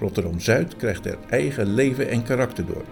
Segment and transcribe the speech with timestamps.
[0.00, 2.84] Rotterdam-Zuid krijgt er eigen leven en karakter door.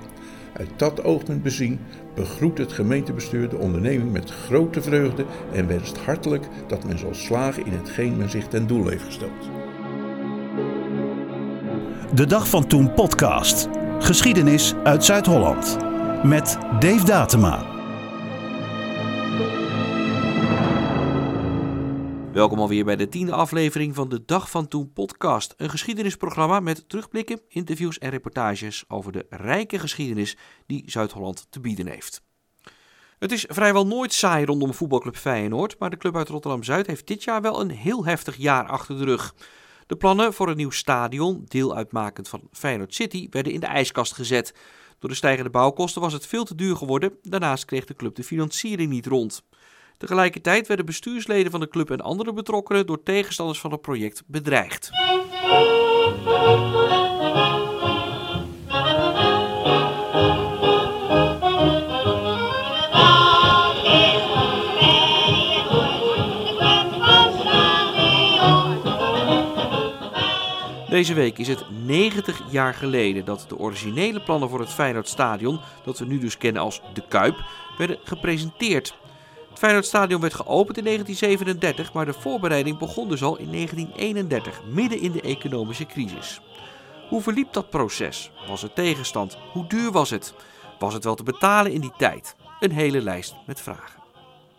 [0.53, 1.79] Uit dat oogpunt bezien
[2.15, 7.67] begroet het gemeentebestuur de onderneming met grote vreugde en wenst hartelijk dat men zal slagen
[7.67, 9.51] in hetgeen men zich ten doel heeft gesteld.
[12.15, 13.69] De Dag van Toen podcast.
[13.99, 15.77] Geschiedenis uit Zuid-Holland.
[16.23, 17.78] Met Dave Datema.
[22.39, 25.55] Welkom alweer bij de tiende aflevering van de Dag van Toen podcast.
[25.57, 31.87] Een geschiedenisprogramma met terugblikken, interviews en reportages over de rijke geschiedenis die Zuid-Holland te bieden
[31.87, 32.23] heeft.
[33.19, 37.25] Het is vrijwel nooit saai rondom voetbalclub Feyenoord, maar de club uit Rotterdam-Zuid heeft dit
[37.25, 39.35] jaar wel een heel heftig jaar achter de rug.
[39.87, 44.13] De plannen voor een nieuw stadion, deel uitmakend van Feyenoord City, werden in de ijskast
[44.15, 44.55] gezet.
[44.99, 47.19] Door de stijgende bouwkosten was het veel te duur geworden.
[47.23, 49.43] Daarnaast kreeg de club de financiering niet rond.
[49.99, 54.91] Tegelijkertijd werden bestuursleden van de club en andere betrokkenen door tegenstanders van het project bedreigd.
[70.89, 75.99] Deze week is het 90 jaar geleden dat de originele plannen voor het Feyenoordstadion, dat
[75.99, 77.37] we nu dus kennen als De Kuip,
[77.79, 78.95] werden gepresenteerd.
[79.59, 85.01] Het Feyenoordstadion werd geopend in 1937, maar de voorbereiding begon dus al in 1931, midden
[85.01, 86.41] in de economische crisis.
[87.09, 88.31] Hoe verliep dat proces?
[88.49, 89.39] Was er tegenstand?
[89.53, 90.35] Hoe duur was het?
[90.79, 92.37] Was het wel te betalen in die tijd?
[92.61, 94.01] Een hele lijst met vragen.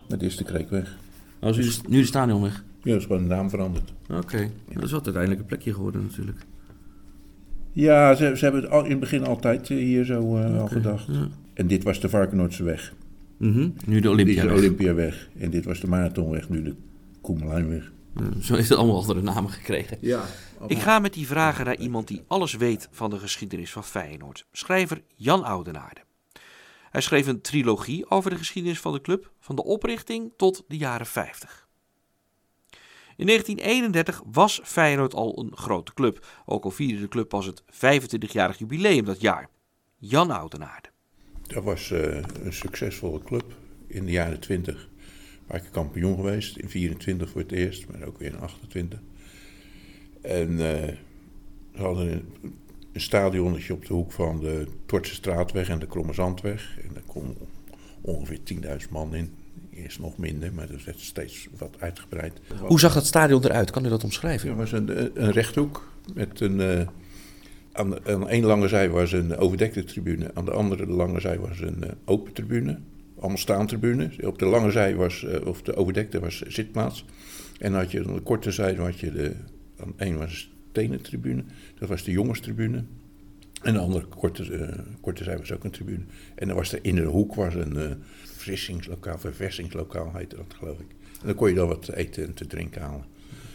[0.08, 0.98] Het is de Kreekweg.
[1.42, 2.64] Oh, is nu de stadion weg?
[2.84, 3.94] Ja, dat is gewoon de naam veranderd.
[4.10, 6.46] Oké, dat is wat uiteindelijk een plekje geworden natuurlijk.
[7.72, 10.68] Ja, ze, ze hebben het al, in het begin altijd eh, hier zo uh, al
[10.68, 11.06] gedacht.
[11.08, 11.28] Ja.
[11.54, 12.10] En dit was de
[13.40, 14.44] Mhm, Nu de Dit Olympia.
[14.44, 15.30] is de Olympiaweg.
[15.38, 16.76] En dit was de Marathonweg, nu de
[17.22, 17.92] Koemelijnweg.
[18.42, 19.98] Zo heeft het allemaal andere namen gekregen.
[20.02, 20.26] Ja.
[20.68, 24.46] Ik ga met die vragen naar iemand die alles weet van de geschiedenis van Feyenoord.
[24.52, 26.02] Schrijver Jan Oudenaarde.
[26.90, 30.78] Hij schreef een trilogie over de geschiedenis van de club, van de oprichting tot de
[30.78, 31.68] jaren 50.
[33.18, 37.64] In 1931 was Feyenoord al een grote club, ook al vierde de club pas het
[37.72, 39.50] 25-jarig jubileum dat jaar.
[39.98, 40.90] Jan Oudenaarde.
[41.50, 43.44] Dat was eh, een succesvolle club
[43.88, 44.76] in de jaren 20.
[44.76, 46.58] Een paar keer kampioen geweest.
[46.58, 49.00] In 24 voor het eerst, maar ook weer in 28.
[50.22, 50.96] En eh,
[51.76, 52.26] ze hadden een,
[52.94, 56.78] een stadionnetje op de hoek van de Tortse Straatweg en de Kromme Zandweg.
[56.84, 57.38] En daar kon
[58.02, 58.40] ongeveer
[58.82, 59.34] 10.000 man in.
[59.74, 62.40] Eerst nog minder, maar dat werd steeds wat uitgebreid.
[62.60, 63.72] Hoe zag dat stadion eruit?
[63.72, 64.50] Kan u dat omschrijven?
[64.50, 66.88] Er was een, een rechthoek met een.
[67.72, 70.32] Aan, de, aan lange zij was een overdekte tribune.
[70.34, 72.78] Aan de andere lange zij was een eh, open tribune.
[73.20, 74.22] Allemaal staantribunes.
[74.22, 77.06] Op de lange zij was, eh, of de overdekte was zitplaats.
[77.60, 79.36] En had je aan de korte zij had je de.
[79.80, 81.44] Aan één was een stenen tribune.
[81.80, 82.84] Dat was de jongenstribune.
[83.62, 86.04] En de andere korte, eh, korte zij was ook een tribune.
[86.36, 87.92] En dan was in de hoek was een eh
[88.40, 90.88] verfrissingslokaal, verversingslokaal heette dat geloof ik.
[91.22, 93.06] En dan kon je dan wat te eten en te drinken halen.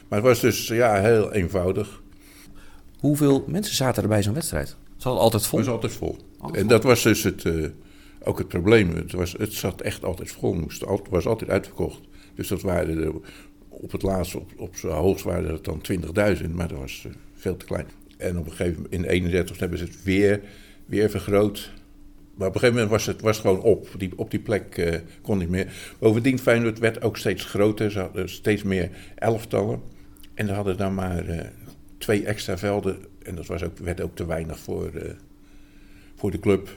[0.08, 2.02] Maar het was dus ja, heel eenvoudig.
[3.04, 4.76] Hoeveel mensen zaten er bij zo'n wedstrijd?
[4.96, 5.58] Zat het altijd vol?
[5.58, 6.16] Het was altijd vol.
[6.38, 6.68] Altijd en vol.
[6.68, 7.66] dat was dus het, eh,
[8.22, 8.94] ook het probleem.
[8.94, 10.52] Het, was, het zat echt altijd vol.
[10.52, 12.00] Het moest was altijd uitverkocht.
[12.34, 13.12] Dus dat waren er,
[13.68, 15.82] op het laatste, op, op zijn hoogst waren het dan
[16.38, 16.50] 20.000.
[16.50, 17.86] Maar dat was eh, veel te klein.
[18.16, 20.40] En op een gegeven moment, in 31 hebben ze het weer,
[20.86, 21.72] weer vergroot.
[22.34, 23.88] Maar op een gegeven moment was het was gewoon op.
[23.98, 25.72] Die, op die plek eh, kon niet meer.
[25.98, 27.90] Bovendien, Feyenoord werd ook steeds groter.
[27.90, 29.82] Ze hadden steeds meer elftallen.
[30.34, 31.52] En ze hadden dan maar
[32.04, 33.04] twee extra velden.
[33.22, 35.10] En dat was ook, werd ook te weinig voor, eh,
[36.16, 36.68] voor, de club,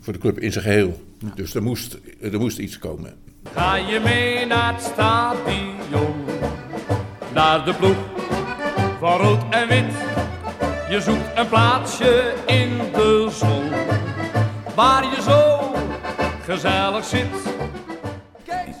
[0.00, 1.02] voor de club in zijn geheel.
[1.34, 3.14] Dus er moest, er moest iets komen.
[3.52, 6.14] Ga je mee naar het stadion,
[7.34, 7.96] naar de ploeg
[8.98, 9.92] van rood en wit.
[10.90, 13.70] Je zoekt een plaatsje in de zon,
[14.74, 15.72] waar je zo
[16.42, 17.26] gezellig zit.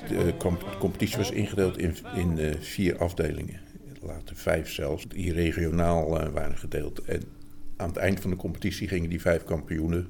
[0.08, 3.60] De comp- competitie was ingedeeld in, in eh, vier afdelingen.
[4.08, 6.98] Later vijf zelfs, die regionaal eh, waren gedeeld.
[6.98, 7.22] En
[7.76, 10.08] aan het eind van de competitie gingen die vijf kampioenen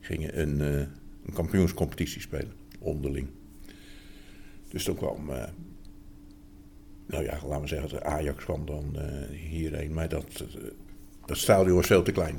[0.00, 0.78] gingen een, eh,
[1.24, 3.28] een kampioenscompetitie spelen, onderling.
[4.68, 5.48] Dus toen kwam, eh,
[7.06, 8.96] nou ja, laten we zeggen, de Ajax kwam dan
[9.30, 9.92] hierheen.
[9.92, 10.44] Maar dat,
[11.26, 12.36] dat stadion was veel te klein.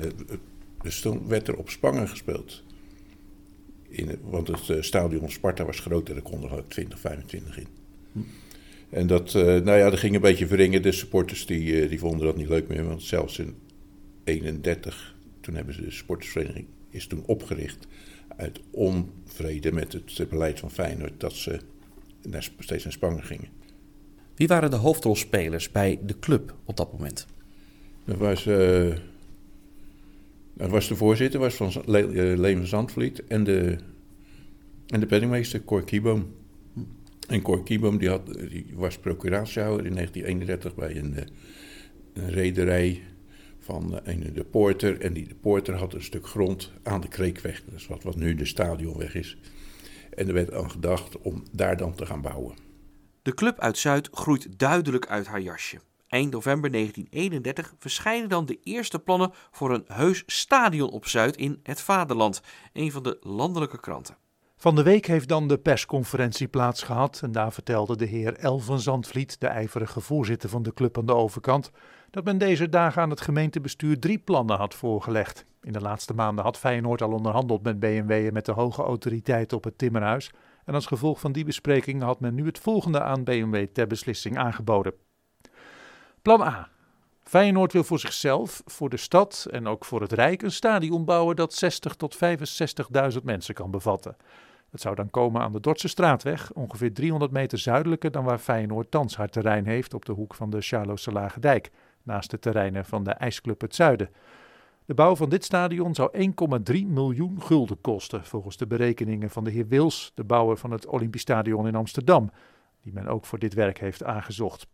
[0.82, 2.62] Dus toen werd er op Spangen gespeeld.
[3.88, 7.66] In, want het stadion Sparta was groter, daar konden er ook 20, 25 in.
[8.90, 10.82] En dat, eh, nou ja, dat ging een beetje verringen.
[10.82, 12.84] De supporters die, eh, die vonden dat niet leuk meer.
[12.84, 13.54] Want zelfs in
[14.24, 17.86] 31, toen hebben ze de supportersvereniging, is toen opgericht
[18.36, 21.60] uit onvrede met het beleid van Feyenoord dat ze
[22.28, 23.48] naar, steeds naar Spangen gingen.
[24.34, 27.26] Wie waren de hoofdrolspelers bij de club op dat moment?
[28.04, 28.94] Dat was eh,
[30.54, 33.76] Dat was de voorzitter was van Le Zandvliet en de,
[34.86, 36.34] en de penningmeester Cor Kieboom.
[37.30, 41.22] En Cor die, had, die was procuratieouder in 1931 bij een, uh,
[42.12, 43.02] een rederij
[43.58, 45.00] van een, de Poorter.
[45.00, 47.62] En die de Poorter had een stuk grond aan de Kreekweg.
[47.74, 49.36] Is wat, wat nu de stadionweg is.
[50.14, 52.54] En er werd aan gedacht om daar dan te gaan bouwen.
[53.22, 55.80] De club uit Zuid groeit duidelijk uit haar jasje.
[56.08, 61.60] Eind november 1931 verschijnen dan de eerste plannen voor een heus stadion op Zuid in
[61.62, 62.42] Het Vaderland,
[62.72, 64.16] een van de landelijke kranten.
[64.60, 68.80] Van de week heeft dan de persconferentie plaatsgehad en daar vertelde de heer El van
[68.80, 71.70] Zandvliet, de ijverige voorzitter van de club aan de overkant,
[72.10, 75.44] dat men deze dagen aan het gemeentebestuur drie plannen had voorgelegd.
[75.62, 79.56] In de laatste maanden had Feyenoord al onderhandeld met BMW en met de hoge autoriteiten
[79.56, 80.30] op het Timmerhuis.
[80.64, 84.38] En als gevolg van die bespreking had men nu het volgende aan BMW ter beslissing
[84.38, 84.92] aangeboden.
[86.22, 86.68] Plan A.
[87.30, 91.36] Feyenoord wil voor zichzelf, voor de stad en ook voor het Rijk een stadion bouwen
[91.36, 92.18] dat 60 tot
[93.14, 94.16] 65.000 mensen kan bevatten.
[94.70, 98.90] Het zou dan komen aan de Dordtse straatweg, ongeveer 300 meter zuidelijker dan waar Feyenoord
[98.90, 101.70] thans haar terrein heeft op de hoek van de Charlosse Lage Dijk,
[102.02, 104.10] naast de terreinen van de IJsclub Het Zuiden.
[104.84, 106.32] De bouw van dit stadion zou
[106.72, 110.86] 1,3 miljoen gulden kosten, volgens de berekeningen van de heer Wils, de bouwer van het
[110.86, 112.30] Olympisch Stadion in Amsterdam,
[112.82, 114.66] die men ook voor dit werk heeft aangezocht.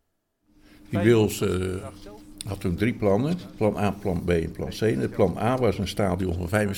[0.91, 1.87] Die Wils uh,
[2.47, 4.81] had toen drie plannen, plan A, plan B en plan C.
[4.81, 6.75] Het plan A was een stadion van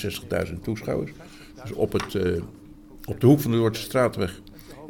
[0.49, 1.12] 65.000 toeschouwers,
[1.62, 2.43] dus op, het, uh,
[3.05, 4.41] op de hoek van de Noordse Straatweg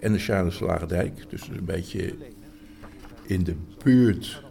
[0.01, 2.15] en de Charles Lagendijk, dus een beetje
[3.27, 3.55] in de
[3.85, 4.43] buurt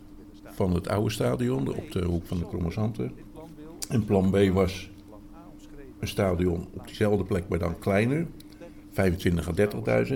[0.44, 3.10] van het oude stadion, op de hoek van de Kromme
[3.90, 4.90] En plan B was
[6.00, 8.28] een stadion op diezelfde plek, maar dan kleiner,
[8.92, 9.54] 25 à
[10.06, 10.14] 30.000.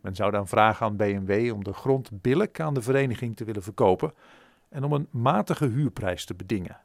[0.00, 3.62] Men zou dan vragen aan BMW om de grond billig aan de vereniging te willen
[3.62, 4.12] verkopen
[4.74, 6.80] en om een matige huurprijs te bedingen.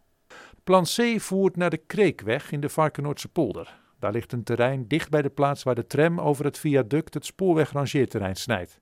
[0.64, 3.80] Plan C voert naar de Kreekweg in de Varkenoordse polder.
[4.00, 7.26] Daar ligt een terrein dicht bij de plaats waar de tram over het viaduct het
[7.26, 8.80] spoorwegrangeerterrein snijdt.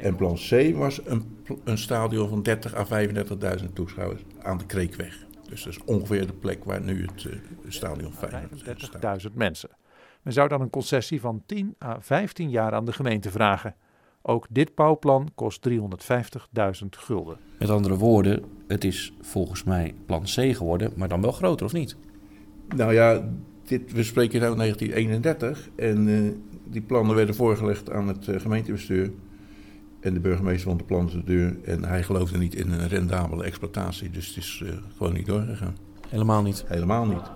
[0.00, 3.06] En plan C was een, een stadion van 30 à
[3.58, 5.26] 35.000 toeschouwers aan de Kreekweg.
[5.48, 7.34] Dus dat is ongeveer de plek waar nu het uh,
[7.68, 9.22] stadion Feyenoord staat.
[9.22, 9.70] 35.000 mensen.
[10.22, 13.74] Men zou dan een concessie van 10 à 15 jaar aan de gemeente vragen.
[14.26, 15.76] Ook dit bouwplan kost 350.000
[16.90, 17.36] gulden.
[17.58, 21.72] Met andere woorden, het is volgens mij plan C geworden, maar dan wel groter of
[21.72, 21.96] niet?
[22.76, 23.28] Nou ja,
[23.64, 26.32] dit, we spreken nu 1931 en uh,
[26.64, 29.10] die plannen werden voorgelegd aan het uh, gemeentebestuur.
[30.00, 33.44] En de burgemeester vond de plannen te duur en hij geloofde niet in een rendabele
[33.44, 34.10] exploitatie.
[34.10, 35.76] Dus het is uh, gewoon niet doorgegaan.
[36.08, 36.64] Helemaal niet?
[36.66, 37.30] Helemaal niet.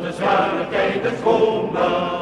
[0.00, 2.17] de zwaarlijkheid komen,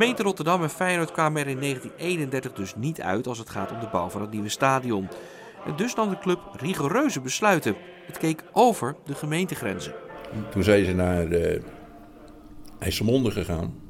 [0.00, 3.80] gemeente Rotterdam en Feyenoord kwamen er in 1931 dus niet uit als het gaat om
[3.80, 5.08] de bouw van het nieuwe stadion.
[5.66, 7.76] En dus nam de club rigoureuze besluiten.
[8.06, 9.94] Het keek over de gemeentegrenzen.
[10.50, 11.62] Toen zijn ze naar de
[12.78, 13.89] IJsselmonde gegaan.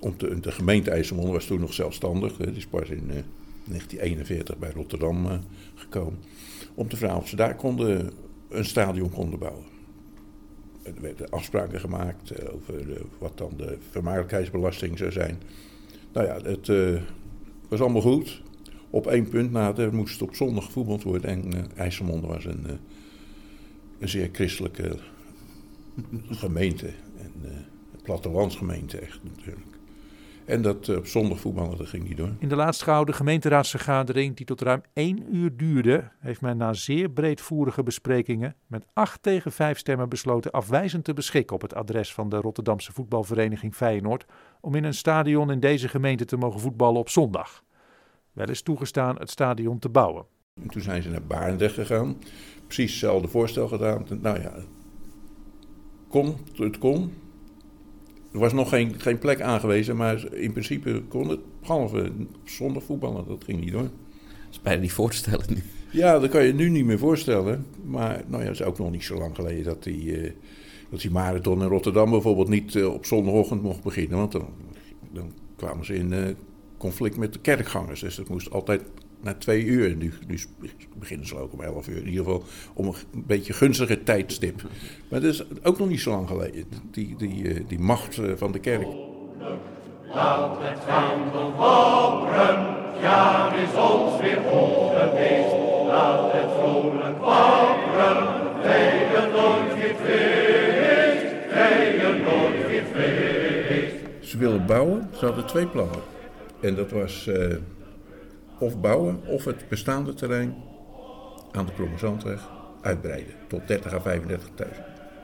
[0.00, 2.36] Om de, de gemeente IJsselmonde was toen nog zelfstandig.
[2.36, 3.22] Die is pas in uh,
[3.64, 5.32] 1941 bij Rotterdam uh,
[5.74, 6.18] gekomen.
[6.74, 8.12] Om te vragen of ze daar konden,
[8.48, 9.64] een stadion konden bouwen.
[10.82, 15.42] Er werden afspraken gemaakt uh, over wat dan de vermaardelijkheidsbelasting zou zijn.
[16.12, 16.70] Nou ja, het
[17.68, 18.42] was allemaal goed.
[18.90, 21.30] Op één punt na, er moest op zondag gevoetbald worden.
[21.30, 22.66] En IJsselmonde was een,
[23.98, 24.98] een zeer christelijke
[26.30, 26.86] gemeente.
[27.16, 27.50] En uh,
[28.02, 29.77] plattelandsgemeente echt natuurlijk.
[30.48, 32.30] En dat uh, op zondag voetballen, dat ging niet door.
[32.38, 37.10] In de laatst gehouden gemeenteraadsvergadering, die tot ruim één uur duurde, heeft men na zeer
[37.10, 42.28] breedvoerige besprekingen met acht tegen vijf stemmen besloten afwijzend te beschikken op het adres van
[42.28, 44.26] de Rotterdamse voetbalvereniging Feyenoord
[44.60, 47.64] om in een stadion in deze gemeente te mogen voetballen op zondag.
[48.32, 50.26] Wel is toegestaan het stadion te bouwen.
[50.62, 52.16] En toen zijn ze naar Barendrecht gegaan,
[52.66, 54.06] precies hetzelfde voorstel gedaan.
[54.20, 54.52] Nou ja,
[56.08, 57.12] kon, het kon.
[58.32, 61.40] Er was nog geen, geen plek aangewezen, maar in principe kon het.
[61.60, 62.12] Behalve
[62.44, 63.82] zonder voetballen, dat ging niet door.
[63.82, 63.90] Dat
[64.50, 65.62] is bijna niet voor te stellen nu.
[65.90, 67.66] Ja, dat kan je nu niet meer voorstellen.
[67.84, 70.30] Maar nou ja, het is ook nog niet zo lang geleden dat die, uh,
[70.90, 74.18] dat die marathon in Rotterdam bijvoorbeeld niet uh, op zondagochtend mocht beginnen.
[74.18, 74.48] Want dan,
[75.12, 76.24] dan kwamen ze in uh,
[76.78, 78.00] conflict met de kerkgangers.
[78.00, 78.82] Dus dat moest altijd
[79.20, 79.96] na twee uur.
[79.96, 80.38] Nu, nu
[80.98, 81.96] beginnen ze ook om elf uur.
[81.96, 82.42] In ieder geval
[82.74, 84.62] om een beetje gunstiger tijdstip.
[85.10, 88.32] Maar dat is ook nog niet zo lang geleden, die, die, eh, die macht eh,
[88.36, 88.86] van de kerk.
[90.14, 95.54] Laat het vaandel wapperen, ja is ons weer hoog geweest.
[95.86, 98.26] Laat het vrolijk wapperen,
[98.62, 104.28] wij het nooit gefeest, wij het nooit gefeest.
[104.30, 106.00] Ze wilden bouwen, ze hadden twee plannen.
[106.60, 107.26] En dat was...
[107.26, 107.54] Uh,
[108.58, 110.54] of bouwen of het bestaande terrein
[111.52, 112.48] aan de Krommezandweg
[112.80, 113.34] uitbreiden.
[113.48, 114.28] Tot 30 à 35.000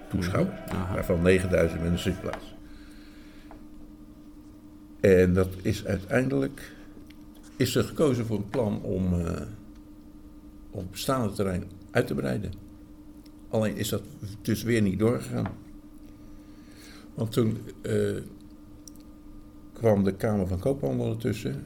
[0.08, 0.60] toeschouwers.
[0.92, 2.54] Waarvan 9.000 met een zitplaats.
[5.00, 6.72] En dat is uiteindelijk
[7.56, 9.42] is er gekozen voor een plan om, eh,
[10.70, 12.52] om het bestaande terrein uit te breiden.
[13.48, 14.02] Alleen is dat
[14.42, 15.52] dus weer niet doorgegaan.
[17.14, 18.16] Want toen eh,
[19.72, 21.62] kwam de Kamer van Koophandel ertussen.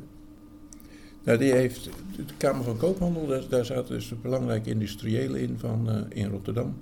[1.24, 1.84] Nou, die heeft,
[2.16, 6.76] de Kamer van Koophandel, daar, zaten dus belangrijke industriëlen in van, eh, in Rotterdam.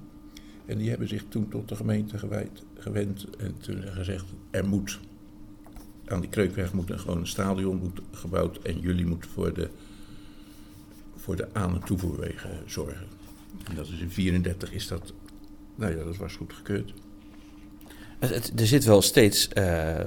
[0.66, 5.00] En die hebben zich toen tot de gemeente gewijd, gewend en toen gezegd, er moet
[6.06, 9.68] aan die Kreukweg moet een gewoon een stadion moet gebouwd en jullie moeten voor de,
[11.16, 13.06] voor de aan- en toevoerwegen zorgen.
[13.64, 15.12] En dat is in 34 is dat,
[15.74, 16.92] nou ja, dat was goed gekeurd.
[18.18, 19.98] Het- het- er zit wel steeds hè,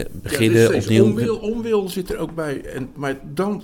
[0.00, 1.04] Ja, beginnen steeds opnieuw.
[1.04, 2.64] Onwil, onwil zit er ook bij.
[2.64, 3.62] En, maar dan,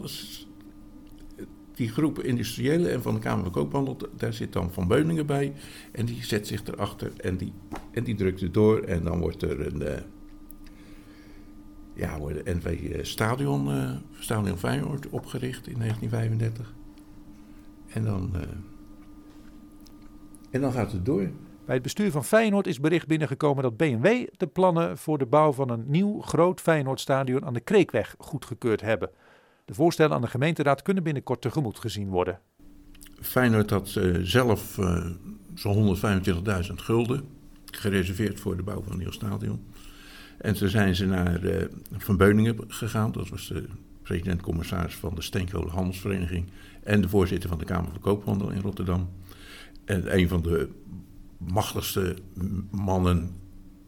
[1.75, 5.53] die groep industriëlen en van de Kamer van Koophandel, daar zit dan Van Beuningen bij.
[5.93, 7.53] En die zet zich erachter en die,
[7.91, 8.81] en die drukt het door.
[8.81, 10.03] En dan wordt er een, eh,
[11.95, 16.75] ja, wordt de NV eh, Stadion, eh, Stadion Feyenoord opgericht in 1935.
[17.87, 18.33] En dan,
[20.51, 21.31] en dan gaat het door.
[21.65, 25.53] Bij het bestuur van Feyenoord is bericht binnengekomen dat BMW de plannen voor de bouw
[25.53, 29.11] van een nieuw groot Feyenoordstadion aan de Kreekweg goedgekeurd hebben.
[29.65, 32.41] De voorstellen aan de gemeenteraad kunnen binnenkort tegemoet gezien worden.
[33.21, 35.07] Feyenoord had eh, zelf eh,
[35.55, 37.29] zo'n 125.000 gulden
[37.65, 39.65] gereserveerd voor de bouw van een nieuw stadion.
[40.39, 43.13] En toen zijn ze naar eh, Van Beuningen gegaan.
[43.13, 43.65] Dat was de
[44.03, 46.51] president-commissaris van de Steenkolen Handelsvereniging.
[46.83, 49.09] En de voorzitter van de Kamer van Koophandel in Rotterdam.
[49.85, 50.69] En een van de
[51.53, 52.17] machtigste
[52.71, 53.31] mannen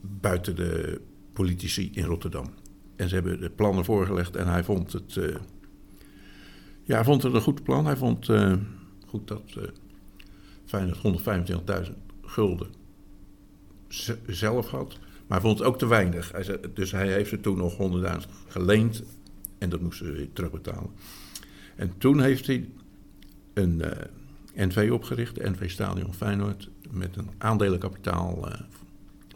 [0.01, 1.01] buiten de
[1.33, 2.47] politici in Rotterdam.
[2.97, 5.17] En ze hebben de plannen voorgelegd en hij vond het...
[5.17, 5.37] eh,
[6.83, 7.87] ja, hij vond het een goed plan.
[7.87, 8.55] Hij vond eh,
[9.07, 9.63] goed dat eh
[10.65, 11.23] Feyenoord
[11.87, 12.69] 125.000 gulden
[14.27, 14.99] zelf had.
[15.27, 16.33] Maar hij vond het ook te weinig.
[16.33, 17.77] Hij dus hij heeft er toen nog
[18.23, 19.03] 100.000 geleend.
[19.59, 20.91] En dat moesten ze weer terugbetalen.
[21.77, 22.69] En toen heeft hij
[23.55, 24.07] een eh,
[24.55, 28.61] NV opgericht, NV Stadion Feyenoord, met een aandelenkapitaal eh,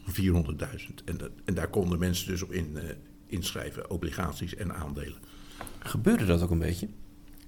[0.03, 1.05] van 400.000.
[1.05, 2.83] En, dat- en daar konden mensen dus op in, eh,
[3.27, 5.19] inschrijven, obligaties en aandelen.
[5.79, 6.89] Gebeurde dat ook een beetje?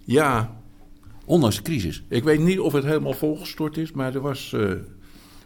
[0.05, 0.61] Ja,
[1.25, 2.03] Ondanks de crisis.
[2.09, 4.53] Ik weet niet of het helemaal volgestort is, maar er was.
[4.53, 4.61] eh,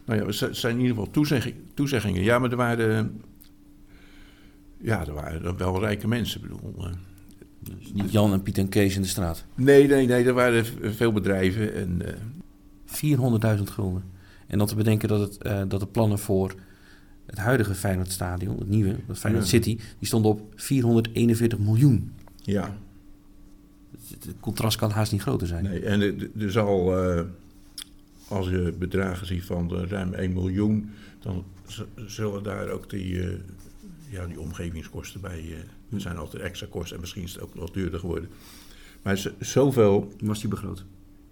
[0.04, 2.22] nou ja, er zijn in ieder geval toezegging- toezeggingen.
[2.22, 3.20] Ja, maar er waren.
[4.80, 6.40] Ja, er waren wel rijke mensen.
[6.40, 6.74] Bedoel.
[7.60, 9.44] Dus niet Jan en Piet en Kees in de straat.
[9.44, 11.74] 400.000 nee, nee, nee, er waren veel bedrijven.
[11.74, 12.14] En, eh,
[13.64, 14.02] gulden.
[14.46, 16.54] En dan te bedenken dat, het, eh, dat de plannen voor
[17.26, 19.50] het huidige Feyenoordstadion, het nieuwe, het Feyenoord Ja.
[19.50, 22.12] City, die stonden op 441 miljoen.
[22.42, 22.76] ja,
[24.08, 25.64] Het, het contrast kan haast niet groter zijn.
[25.64, 25.80] nee.
[25.80, 26.98] En er- zal.
[26.98, 27.22] eh,
[28.28, 31.44] als je bedragen ziet van ruim 1 miljoen, dan
[32.06, 33.34] zullen daar ook die, eh,
[34.10, 35.44] ja, die omgevingskosten bij.
[35.92, 38.28] er zijn altijd extra kosten en misschien is het ook nog duurder geworden.
[39.02, 40.84] Maar zoveel Was die begroot?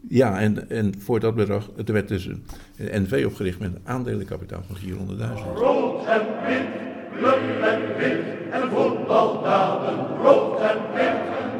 [0.08, 2.44] Ja, en, en voor dat bedrag, er werd dus een,
[2.76, 4.84] een NV opgericht met een aandelenkapitaal van 400.000.
[5.54, 6.66] Rood en wit,
[7.18, 8.18] blub en wit,
[8.50, 10.22] en voetbaldaden.
[10.22, 11.16] Rood en wit,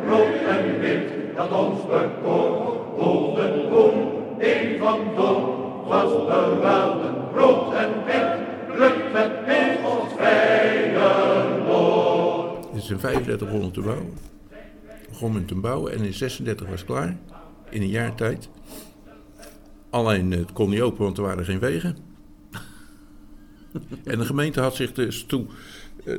[0.08, 2.62] rood en wit, dat ons bekoort.
[2.98, 5.44] Golden boom, een van Dom,
[5.86, 7.14] was beraden.
[7.34, 8.26] Rood en wit,
[8.74, 11.44] blub en wit, ons Feyenoord.
[12.72, 14.12] Het is in 35 begonnen te bouwen.
[15.08, 17.16] Begon men te bouwen en in 36 was het klaar.
[17.75, 18.49] In een jaar tijd.
[19.90, 21.97] Alleen eh, het kon niet open, want er waren geen wegen.
[24.04, 25.47] en de gemeente had zich dus toe,
[26.04, 26.19] eh,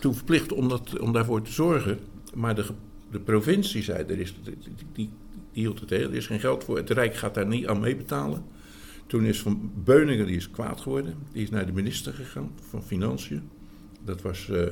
[0.00, 1.98] toe verplicht om, dat, om daarvoor te zorgen.
[2.34, 2.64] Maar de,
[3.10, 5.10] de provincie zei, er is, die, die, die
[5.52, 6.76] hield het heel, er is geen geld voor.
[6.76, 8.44] Het Rijk gaat daar niet aan meebetalen.
[9.06, 11.14] Toen is Van Beuningen, die is kwaad geworden.
[11.32, 13.48] Die is naar de minister gegaan van Financiën.
[14.04, 14.66] Dat was eh,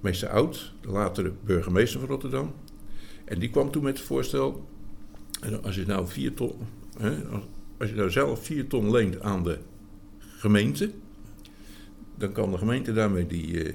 [0.00, 2.54] meester Oud, de latere burgemeester van Rotterdam.
[3.30, 4.68] En die kwam toen met het voorstel,
[5.62, 6.52] als je nou vier ton,
[6.98, 7.24] hè,
[7.76, 9.58] als- je nou zelf vier ton leent aan de
[10.18, 10.90] gemeente,
[12.14, 13.74] dan kan de gemeente daarmee die, eh,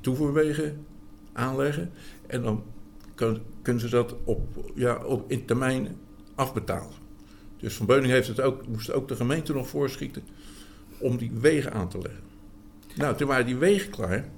[0.00, 0.84] toevoerwegen
[1.32, 1.90] aanleggen.
[2.26, 2.62] En dan
[3.62, 5.96] kunnen ze dat op, ja, op, in termijn
[6.34, 6.94] afbetalen.
[7.56, 10.22] Dus Van Beuning heeft het ook, moest ook de gemeente nog voorschieten
[10.98, 12.22] om die wegen aan te leggen.
[12.96, 14.28] Nou, toen waren die wegen klaar.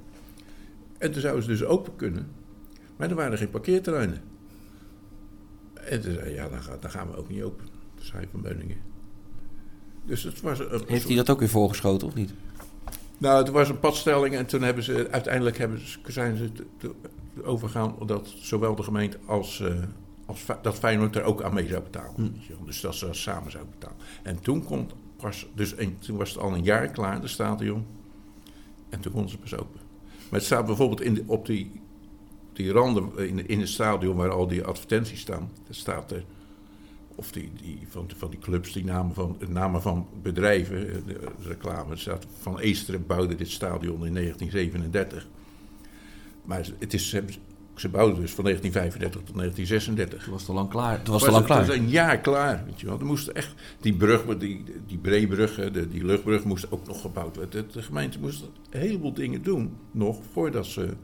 [0.98, 2.28] En toen zouden ze dus open kunnen.
[2.96, 4.22] Maar er waren geen parkeerterreinen.
[5.74, 7.66] En toen zei hij, ja, dan, dan gaan we ook niet open.
[7.98, 8.76] zei Van Beuningen.
[10.04, 10.58] Dus het was...
[10.58, 12.34] Een, Heeft hij dat ook weer voorgeschoten of niet?
[13.18, 16.66] Nou, het was een padstelling en toen hebben ze uiteindelijk hebben ze, zijn ze te-
[16.76, 16.94] te-
[17.42, 19.74] overgaan dat zowel de gemeente als, eh,
[20.26, 22.14] als dat Feyenoord er ook aan mee zou betalen.
[22.48, 22.64] wel.
[22.64, 23.96] Dus dat ze dat samen zou betalen.
[24.22, 27.86] En toen komt pas, dus een, toen was het al een jaar klaar, de stadion.
[28.88, 29.80] En toen konden ze pas open.
[30.30, 31.80] Maar het staat bijvoorbeeld in de, op die,
[32.54, 35.50] die randen in, in het stadion waar al die advertenties staan.
[35.68, 36.25] Er staat er,
[37.14, 41.18] of die, die, van, van die clubs, die namen van, namen van bedrijven, eh, de,
[41.42, 41.96] de reclame.
[41.96, 45.26] Staat van Eesteren bouwde dit stadion in 1937.
[46.44, 47.08] Maar het is,
[47.75, 50.20] ze, bouwden dus van 1935 tot 1936.
[50.20, 50.99] Het was te lang klaar.
[50.99, 51.66] Het was Het te lang het klaar.
[51.66, 52.99] was een jaar klaar, weet je wel.
[52.99, 57.37] Er moest echt, die brug, die, die breebrug, de, die luchtbrug moest ook nog gebouwd
[57.37, 57.66] worden.
[57.66, 60.94] De, de gemeente moest een heleboel dingen doen nog voordat ze...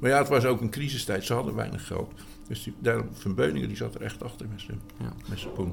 [0.00, 2.12] Maar ja, het was ook een crisistijd, ze hadden weinig geld.
[2.48, 5.12] Dus die, daarom, Van Beuningen die zat er echt achter met zijn Ja.
[5.28, 5.72] met zijn poen.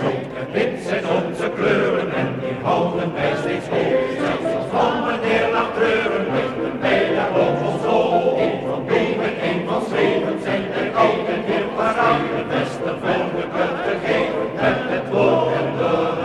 [0.00, 4.10] Rood en wit zijn onze kleuren en die houden wij steeds hoog.
[4.18, 5.18] Zelfs als van
[5.74, 8.38] treuren, wij daar ons hoog.
[8.68, 12.20] Van Diemen, een van Zweven zijn er altijd weer paraat.
[12.22, 16.18] Het beste voor de kut te geven met het woord en de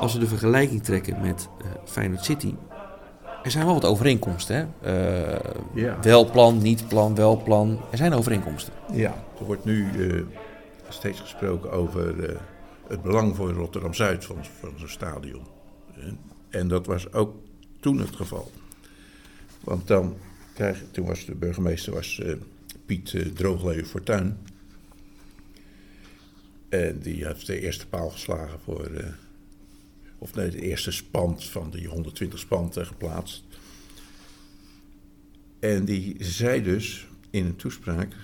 [0.00, 2.54] Als we de vergelijking trekken met eh Feyenoord City,
[3.42, 4.56] er zijn wel wat overeenkomsten.
[4.80, 4.92] Hè?
[5.34, 6.00] Eh, Ja.
[6.02, 7.80] Wel plan, niet plan, wel plan.
[7.90, 8.72] Er zijn overeenkomsten.
[8.92, 9.24] Ja.
[9.38, 10.22] Er wordt nu eh,
[10.88, 12.36] steeds gesproken over eh,
[12.88, 15.42] het belang voor Rotterdam-Zuid van, van zo'n stadion.
[16.00, 16.18] En,
[16.50, 17.34] en dat was ook
[17.80, 18.50] toen het geval.
[19.60, 20.16] Want dan
[20.54, 22.32] krijg, toen was de burgemeester was, eh,
[22.86, 24.38] Piet eh Droogleeuw Fortuyn.
[26.68, 29.06] En die heeft de eerste paal geslagen voor, eh,
[30.18, 33.44] of nee, de eerste spand van die 120 spanten geplaatst.
[35.58, 38.14] En die zei dus in een toespraak,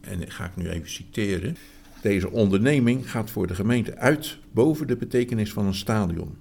[0.00, 1.56] en ga ik nu even citeren.
[2.02, 6.36] Deze onderneming gaat voor de gemeente uit boven de betekenis van een stadion.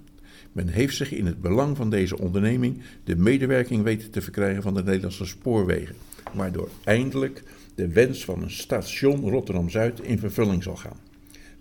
[0.52, 4.74] Men heeft zich in het belang van deze onderneming de medewerking weten te verkrijgen van
[4.74, 5.96] de Nederlandse spoorwegen,
[6.34, 7.44] waardoor eindelijk
[7.76, 10.98] de wens van een station Rotterdam-Zuid in vervulling zal gaan.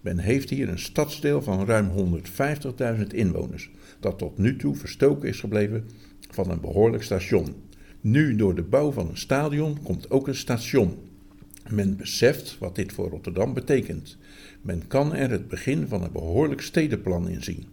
[0.05, 1.91] Men heeft hier een stadsdeel van ruim
[2.99, 5.89] 150.000 inwoners, dat tot nu toe verstoken is gebleven
[6.31, 7.55] van een behoorlijk station.
[8.01, 10.97] Nu door de bouw van een stadion komt ook een station.
[11.69, 14.17] Men beseft wat dit voor Rotterdam betekent.
[14.63, 17.67] Men kan er het begin van een behoorlijk stedenplan in zien.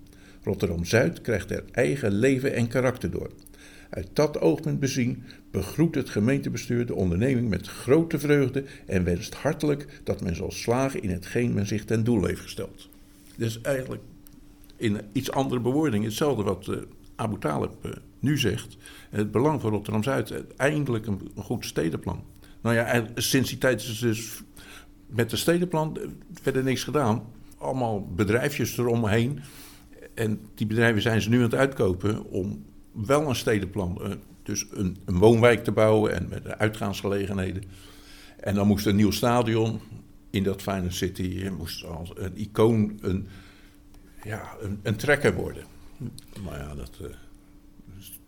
[0.44, 3.32] Rotterdam-Zuid krijgt er eigen leven en karakter door.
[3.92, 10.02] Uit dat oogpunt bezien begroet het gemeentebestuur de onderneming met grote vreugde en wenst hartelijk
[10.04, 12.90] dat men zal slagen in hetgeen men zich ten doel heeft gesteld.
[13.36, 14.02] Dus eigenlijk
[14.78, 16.76] in iets andere bewoording hetzelfde wat eh,
[17.16, 18.78] Abu Talib eh, nu zegt.
[19.10, 22.24] Het belang van Rotterdam-Zuid, eh, eindelijk een, een goed stedenplan.
[22.62, 24.42] Nou ja, sinds die tijd is dus
[25.06, 25.98] met de stedenplan
[26.34, 27.24] verder niks gedaan.
[27.58, 29.40] Allemaal bedrijfjes eromheen.
[30.14, 34.12] En die bedrijven zijn ze nu aan het uitkopen om wel een stedenplan, eh,
[34.44, 37.64] dus een, een woonwijk te bouwen en met uitgaansgelegenheden.
[38.40, 39.80] En dan moest een nieuw stadion
[40.30, 43.28] in dat Feyenoord City, eh, moest als een icoon, een,
[44.24, 45.64] ja, een, een trekker worden.
[46.44, 47.08] Maar ja, dat, eh,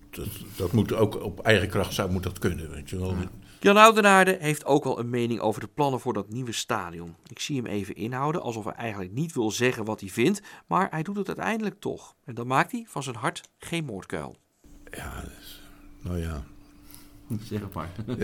[0.10, 3.16] dat, dat moet ook op eigen kracht zou moet dat kunnen, weet je wel.
[3.60, 7.16] Jan Oudenaarde heeft ook wel een mening over de plannen voor dat nieuwe stadion.
[7.28, 10.88] Ik zie hem even inhouden, alsof hij eigenlijk niet wil zeggen wat hij vindt, maar
[10.90, 12.16] hij doet het uiteindelijk toch.
[12.24, 14.36] En dan maakt hij van zijn hart geen moordkuil.
[14.96, 15.62] Ja, dus,
[16.02, 16.44] nou ja.
[17.44, 17.90] Zeg maar.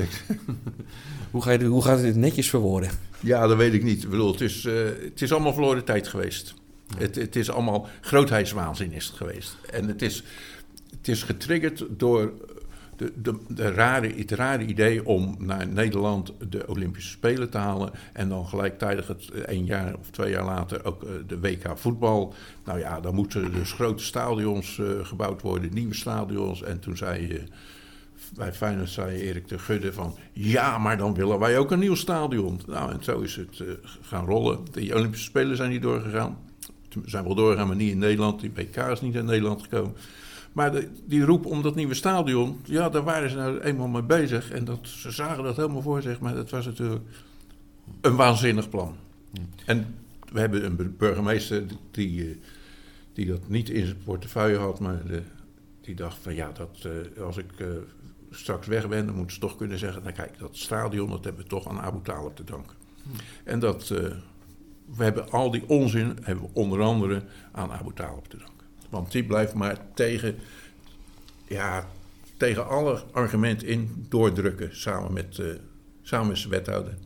[1.31, 2.89] hoe, ga je, hoe gaat het netjes verwoorden?
[3.19, 4.03] Ja, dat weet ik niet.
[4.03, 6.53] Ik bedoel, het, is, eh, het is allemaal verloren tijd geweest.
[6.97, 9.57] Het, het is allemaal grootheidswaanzin is het geweest.
[9.71, 10.23] En het is,
[10.97, 12.31] het is getriggerd door
[12.99, 17.91] de, de, de rare, het rare idee om naar Nederland de Olympische Spelen te halen.
[18.13, 21.71] En dan gelijktijdig het eh, een jaar of twee jaar later ook eh, de WK
[21.75, 22.33] voetbal.
[22.65, 26.63] Nou ja, dan moeten dus grote stadions eh, gebouwd worden, nieuwe stadions.
[26.63, 27.43] En toen zei je
[28.35, 30.15] bij Feyenoord zei Erik de Gudde van...
[30.33, 32.59] ja, maar dan willen wij ook een nieuw stadion.
[32.67, 33.63] Nou, en zo is het
[34.01, 34.59] gaan rollen.
[34.71, 36.37] De Olympische Spelen zijn niet doorgegaan.
[36.89, 38.39] Ze zijn wel doorgegaan, maar niet in Nederland.
[38.39, 39.95] Die WK is niet in Nederland gekomen.
[40.59, 42.59] Maar de, die roep om dat nieuwe stadion...
[42.63, 44.51] ja, daar waren ze nou eenmaal mee bezig.
[44.51, 46.19] En dat, ze zagen dat helemaal voor zich.
[46.19, 47.01] Maar dat was natuurlijk
[48.01, 48.95] een waanzinnig plan.
[49.65, 49.95] En
[50.31, 52.35] we hebben een burgemeester die, eh,
[53.13, 54.79] die dat niet in zijn portefeuille had...
[54.79, 55.21] maar de,
[55.81, 57.51] die dacht van ja, dat, eh, als ik...
[57.57, 57.67] eh,
[58.31, 60.01] straks weg ben, dan moeten ze toch kunnen zeggen...
[60.01, 62.75] nou kijk, dat stadion, dat hebben we toch aan Abu Talib te danken.
[63.43, 68.37] En dat, we hebben al die onzin, hebben we onder andere aan Abu Talib te
[68.37, 68.58] danken.
[68.89, 70.35] Want die blijft maar tegen,
[71.47, 71.87] ja,
[72.37, 74.77] tegen alle argumenten in doordrukken...
[74.77, 75.45] samen met, eh,
[76.01, 76.97] samen met zijn wethouder.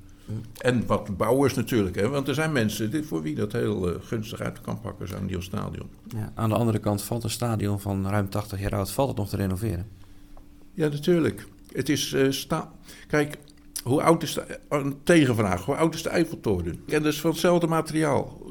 [0.57, 2.09] En wat bouwers natuurlijk, hè?
[2.09, 5.25] want er zijn mensen dit, voor wie dat heel eh, gunstig uit kan pakken, zo'n
[5.25, 5.89] nieuw stadion.
[6.07, 9.17] Ja, aan de andere kant valt een stadion van ruim 80 jaar oud, valt het
[9.17, 9.87] nog te renoveren?
[10.73, 11.47] Ja, natuurlijk.
[11.71, 12.71] Het is eh, sta.
[13.07, 13.37] Kijk,
[13.83, 14.59] hoe oud is de.
[14.69, 15.65] Een tegenvraag.
[15.65, 16.79] Hoe oud is de Eiffeltoren?
[16.87, 18.41] En dat is van hetzelfde materiaal.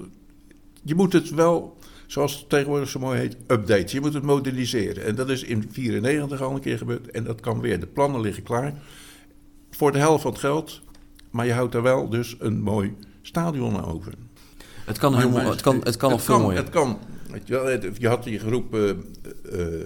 [0.82, 1.76] Je moet het wel,
[2.12, 3.88] zoals het tegenwoordig zo mooi heet, updaten.
[3.94, 5.04] Je moet het moderniseren.
[5.04, 7.10] En dat is in 1994 al een keer gebeurd.
[7.10, 7.80] En dat kan weer.
[7.80, 8.74] De plannen liggen klaar.
[9.70, 10.80] Voor de helft van het geld.
[11.30, 14.12] Maar je houdt er wel dus een mooi stadion over.
[14.84, 16.58] Het kan, heel, Maar- mooi- het kan, het kan nog veel mooier.
[16.60, 16.98] Het kan.
[17.30, 19.84] Weet je, wel, het- je had die groep eh eh,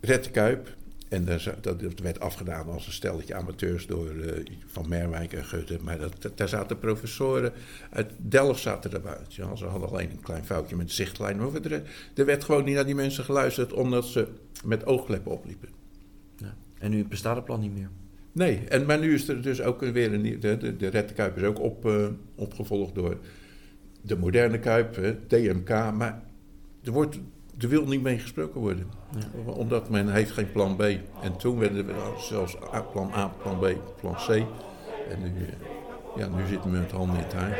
[0.00, 0.75] Red Kuip.
[1.08, 1.24] En
[1.60, 5.78] dat, werd afgedaan als een stelletje amateurs door eh, Van Merwijk en Gutte.
[5.82, 7.52] Maar dat, daar zaten professoren
[7.90, 9.18] uit Delft zaten erbij.
[9.28, 11.36] Ja, ze hadden alleen een klein foutje met de zichtlijn.
[11.36, 11.82] Maar er,
[12.14, 14.26] er werd gewoon niet naar die mensen geluisterd omdat ze
[14.64, 15.68] met oogkleppen opliepen.
[16.36, 16.56] Ja.
[16.78, 17.90] En nu bestaat het plan niet meer.
[18.32, 20.40] Nee, en, maar nu is er dus ook weer een.
[20.40, 23.18] De, de, de Red Kuip is ook op, eh, opgevolgd door
[24.02, 25.68] de moderne Kuip, TMK.
[25.68, 26.22] Maar
[26.82, 27.18] er, wordt,
[27.58, 28.90] er wil niet mee gesproken worden.
[29.44, 30.82] Omdat men heeft geen plan B.
[31.22, 32.56] En toen werden er zelfs
[32.92, 33.66] plan A, plan B,
[34.00, 34.28] plan C.
[34.28, 35.52] En nu, eh,
[36.16, 37.58] ja, nu zitten we met handen in het haar.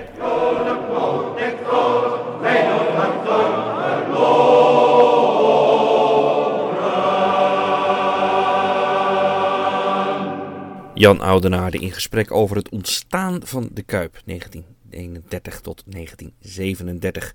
[10.94, 17.34] Jan Oudenaarde in gesprek over het ontstaan van de Kuip 1931 tot 1937.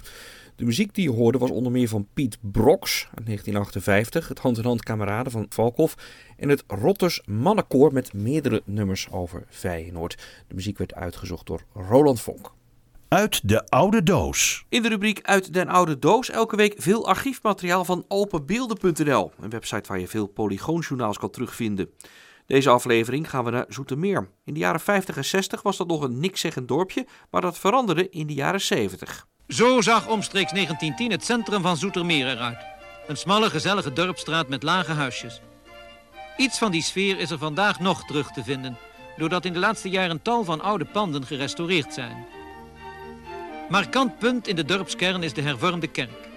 [0.62, 4.84] De muziek die je hoorde was onder meer van Piet Broks uit 1958, het hand-in-hand
[4.84, 5.96] kameraden van Valkhoff
[6.38, 10.18] en het Rotters Mannenkoor met meerdere nummers over Feyenoord.
[10.48, 12.52] De muziek werd uitgezocht door Roland Vonk.
[13.08, 14.66] Uit de oude doos.
[14.70, 19.88] In de rubriek Uit den Oude Doos elke week veel archiefmateriaal van openbeelden.nl, een website
[19.90, 21.90] waar je veel polygoonjournaals kan terugvinden.
[22.46, 24.30] Deze aflevering gaan we naar Zoetermeer.
[24.46, 28.10] In de jaren 50 en 60 was dat nog een nikszeggend dorpje, maar dat veranderde
[28.10, 29.30] in de jaren 70.
[29.52, 32.58] Zo zag omstreeks 1910 het centrum van Zoetermeer eruit.
[33.08, 35.42] Een smalle, gezellige dorpstraat met lage huisjes.
[36.38, 38.78] Iets van die sfeer is er vandaag nog terug te vinden,
[39.18, 42.26] doordat in de laatste jaren tal van oude panden gerestaureerd zijn.
[43.70, 46.30] Markant punt in de dorpskern is de hervormde kerk.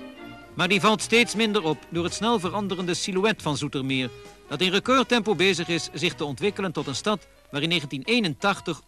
[0.54, 4.10] Maar die valt steeds minder op door het snel veranderende silhouet van Zoetermeer,
[4.48, 8.80] dat in recordtempo bezig is zich te ontwikkelen tot een stad waar in 1981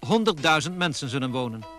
[0.71, 1.76] 100.000 mensen zullen wonen.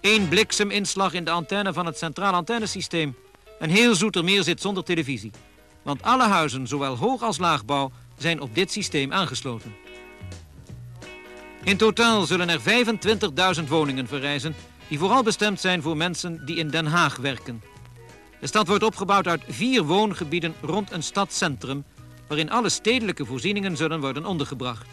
[0.00, 3.16] Eén blikseminslag in de antenne van het centraal antennesysteem.
[3.58, 5.30] En heel Zoetermeer zit zonder televisie.
[5.82, 9.74] Want alle huizen, zowel hoog als laagbouw, zijn op dit systeem aangesloten.
[11.64, 12.60] In totaal zullen er
[13.60, 14.54] 25.000 woningen verrijzen,
[14.88, 17.62] die vooral bestemd zijn voor mensen die in Den Haag werken.
[18.40, 21.84] De stad wordt opgebouwd uit vier woongebieden rond een stadscentrum,
[22.28, 24.86] waarin alle stedelijke voorzieningen zullen worden ondergebracht.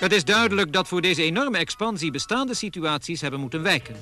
[0.00, 3.94] Het is duidelijk dat voor deze enorme expansie bestaande situaties hebben moeten wijken.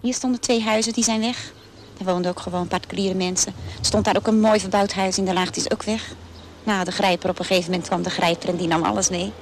[0.00, 1.52] Hier stonden twee huizen, die zijn weg.
[1.98, 3.52] Daar woonden ook gewoon particuliere mensen.
[3.78, 6.12] Er stond daar ook een mooi verbouwd huis in de laag, die is ook weg.
[6.64, 9.32] Nou, de grijper, op een gegeven moment kwam de grijper en die nam alles mee.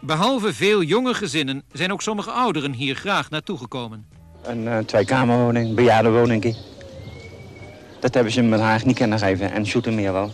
[0.00, 4.06] Behalve veel jonge gezinnen zijn ook sommige ouderen hier graag naartoe gekomen.
[4.42, 6.56] Een uh, tweekamerwoning, bejaardenwoning.
[8.00, 10.32] Dat hebben ze in Den Haag niet kunnen geven en Zoetermeer wel.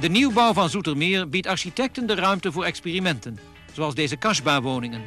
[0.00, 3.38] De nieuwbouw van Zoetermeer biedt architecten de ruimte voor experimenten,
[3.74, 5.02] zoals deze kasbah-woningen.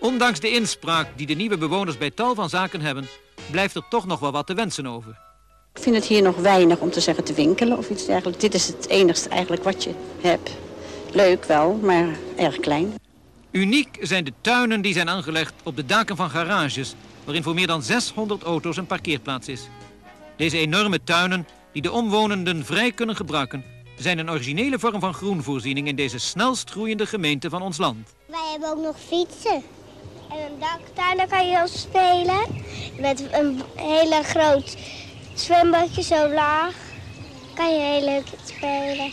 [0.00, 3.08] Ondanks de inspraak die de nieuwe bewoners bij tal van zaken hebben,
[3.50, 5.18] blijft er toch nog wel wat te wensen over.
[5.74, 8.40] Ik vind het hier nog weinig om te zeggen te winkelen of iets dergelijks.
[8.40, 10.50] Dit is het enigste eigenlijk wat je hebt.
[11.12, 12.94] Leuk wel, maar erg klein.
[13.50, 17.66] Uniek zijn de tuinen die zijn aangelegd op de daken van garages, waarin voor meer
[17.66, 19.68] dan 600 auto's een parkeerplaats is.
[20.36, 23.64] Deze enorme tuinen, die de omwonenden vrij kunnen gebruiken,
[23.96, 28.14] zijn een originele vorm van groenvoorziening in deze snelst groeiende gemeente van ons land.
[28.26, 29.62] Wij hebben ook nog fietsen.
[30.30, 32.64] En een daktuin, daar kan je op spelen.
[33.00, 34.76] Met een hele groot
[35.34, 36.74] zwembadje zo laag.
[37.54, 39.10] Kan je heel leuk spelen.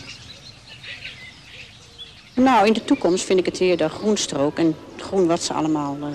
[2.36, 5.54] Nou, in de toekomst vind ik het hier de groenstrook en het groen wat ze
[5.54, 6.06] allemaal uh,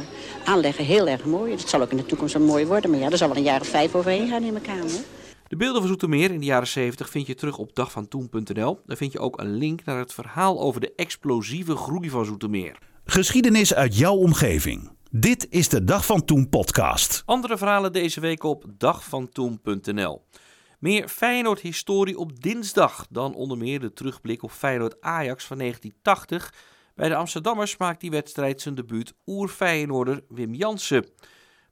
[0.45, 1.51] aanleggen heel erg mooi.
[1.51, 3.43] Het zal ook in de toekomst wel mooi worden, maar ja, er zal wel een
[3.43, 5.01] jaar of vijf overheen gaan in mijn kamer.
[5.49, 8.81] De beelden van Zoetermeer in de jaren 70 vind je terug op dagvantoen.nl.
[8.87, 12.79] Daar vind je ook een link naar het verhaal over de explosieve groei van Zoetermeer.
[13.05, 14.91] Geschiedenis uit jouw omgeving.
[15.11, 17.23] Dit is de Dag van Toen podcast.
[17.27, 20.25] Andere verhalen deze week op dagvantoen.nl.
[20.79, 26.55] Meer Feyenoord-historie op dinsdag dan onder meer de terugblik op Feyenoord-Ajax van 1980
[26.95, 31.07] Bij de Amsterdammers maakt die wedstrijd zijn debuut oer-Feyenoorder Wim Jansen.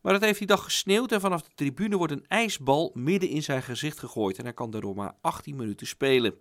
[0.07, 3.42] Maar het heeft die dag gesneeuwd en vanaf de tribune wordt een ijsbal midden in
[3.42, 6.35] zijn gezicht gegooid en hij kan daardoor maar 18 minuten spelen.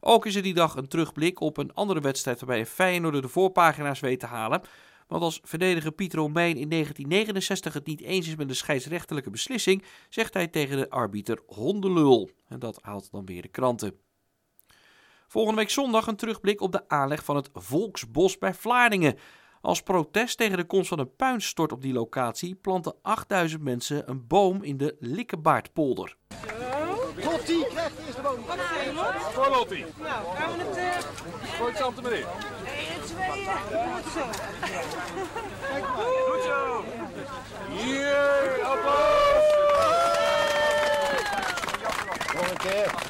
[0.00, 3.28] Ook is er die dag een terugblik op een andere wedstrijd waarbij een Feyenoorder de
[3.28, 4.62] voorpagina's weet te halen.
[5.06, 9.82] Want als verdediger Pieter Romein in 1969 het niet eens is met de scheidsrechtelijke beslissing,
[10.08, 12.30] zegt hij tegen de arbiter hondenlul.
[12.48, 13.98] En dat haalt dan weer de kranten.
[15.26, 19.18] Volgende week zondag een terugblik op de aanleg van het Volksbos bij Vlaardingen.
[19.60, 24.26] Als protest tegen de komst van een puinstort op die locatie planten 8000 mensen een
[24.26, 26.16] boom in de Likkebaardpolder.
[27.24, 28.38] Lotti krijgt de eerste boom.
[29.32, 29.84] Voor Lotti.
[29.98, 30.76] Nou, gaan we het...
[30.76, 31.48] Uh...
[31.58, 32.18] Gooi het zand meneer.
[32.18, 32.26] 1,
[33.04, 33.46] 2,
[33.90, 34.24] goed zo.
[36.28, 36.84] Goed zo.
[37.68, 39.56] Hier, applaus.
[42.34, 43.08] Nog een keer.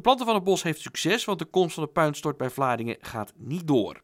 [0.00, 2.96] Het planten van het bos heeft succes, want de komst van de puinstort bij Vlaardingen
[3.00, 4.02] gaat niet door.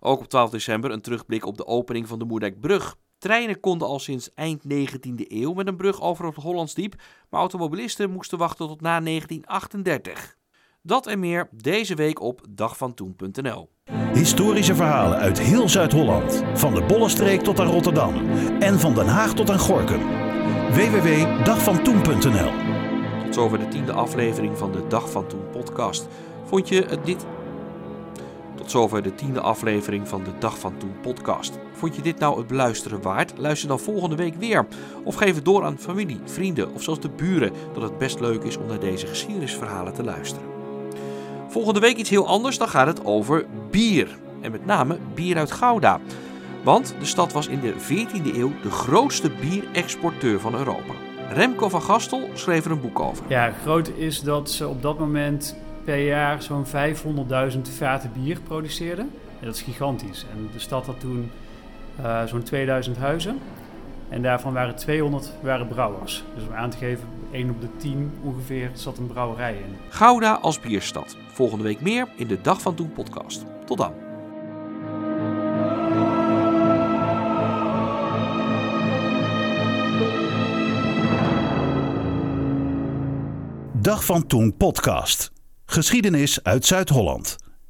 [0.00, 2.96] Ook op 12 december een terugblik op de opening van de Moerdijkbrug.
[3.18, 6.94] Treinen konden al sinds eind 19e eeuw met een brug over het Hollandsdiep,
[7.30, 10.36] maar automobilisten moesten wachten tot na 1938.
[10.82, 13.70] Dat en meer deze week op dagvantoen.nl.
[14.12, 16.42] Historische verhalen uit heel Zuid-Holland.
[16.54, 18.30] Van de Bollenstreek tot aan Rotterdam.
[18.60, 20.00] En van Den Haag tot aan Gorkum.
[20.72, 22.65] www.dagvantoen.nl
[23.26, 26.08] Tot zover de tiende aflevering van de Dag van Toen podcast.
[26.44, 27.26] Vond je het dit...
[28.54, 31.58] Tot zover de tiende aflevering van de Dag van Toen podcast.
[31.72, 33.32] Vond je dit nou het beluisteren waard?
[33.36, 34.66] Luister dan volgende week weer.
[35.04, 38.42] Of geef het door aan familie, vrienden of zelfs de buren dat het best leuk
[38.42, 40.48] is om naar deze geschiedenisverhalen te luisteren.
[41.48, 44.18] Volgende week iets heel anders, dan gaat het over bier.
[44.40, 46.00] En met name bier uit Gouda.
[46.64, 51.05] Want de stad was in de 14e eeuw de grootste bierexporteur van Europa.
[51.32, 53.24] Remco van Gastel schreef er een boek over.
[53.28, 56.66] Ja, groot is dat ze op dat moment per jaar zo'n
[57.52, 59.10] 500.000 vaten bier produceerden.
[59.40, 60.26] En dat is gigantisch.
[60.32, 61.30] En de stad had toen
[62.00, 63.38] uh, zo'n 2000 huizen.
[64.08, 66.24] En daarvan waren 200 waren brouwers.
[66.34, 69.76] Dus om aan te geven, 1 op de 10 ongeveer zat een brouwerij in.
[69.88, 71.16] Gouda als bierstad.
[71.32, 73.44] Volgende week meer in de Dag van Toen podcast.
[73.64, 74.05] Tot dan.
[83.86, 85.32] Dag van Toen podcast.
[85.66, 87.45] Geschiedenis uit Zuid-Holland.